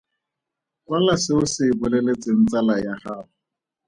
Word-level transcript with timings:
Kwala 0.85 1.15
se 1.23 1.31
o 1.41 1.43
se 1.53 1.65
boleletseng 1.79 2.41
tsala 2.47 2.75
ya 2.85 2.93
gago. 3.01 3.29